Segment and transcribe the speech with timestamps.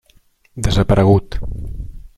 [0.67, 1.27] Desaparegut.